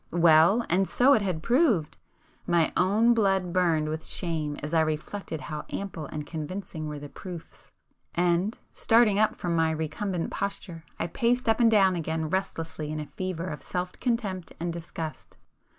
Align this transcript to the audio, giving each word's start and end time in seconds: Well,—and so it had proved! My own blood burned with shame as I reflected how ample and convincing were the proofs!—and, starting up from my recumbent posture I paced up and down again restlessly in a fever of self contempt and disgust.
Well,—and 0.09 0.87
so 0.87 1.13
it 1.13 1.21
had 1.21 1.43
proved! 1.43 1.99
My 2.47 2.73
own 2.75 3.13
blood 3.13 3.53
burned 3.53 3.87
with 3.87 4.03
shame 4.03 4.57
as 4.63 4.73
I 4.73 4.81
reflected 4.81 5.41
how 5.41 5.65
ample 5.69 6.07
and 6.07 6.25
convincing 6.25 6.87
were 6.87 6.97
the 6.97 7.07
proofs!—and, 7.07 8.57
starting 8.73 9.19
up 9.19 9.35
from 9.35 9.55
my 9.55 9.69
recumbent 9.69 10.31
posture 10.31 10.83
I 10.99 11.05
paced 11.05 11.47
up 11.47 11.59
and 11.59 11.69
down 11.69 11.95
again 11.95 12.31
restlessly 12.31 12.91
in 12.91 12.99
a 12.99 13.05
fever 13.05 13.45
of 13.45 13.61
self 13.61 13.91
contempt 13.99 14.53
and 14.59 14.73
disgust. 14.73 15.37